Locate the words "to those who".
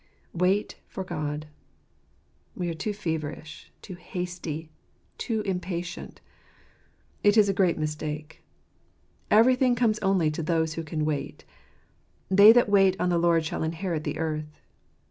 10.31-10.81